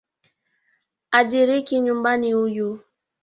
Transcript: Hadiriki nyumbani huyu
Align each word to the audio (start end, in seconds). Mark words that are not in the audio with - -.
Hadiriki 1.11 1.79
nyumbani 1.79 2.31
huyu 2.35 2.79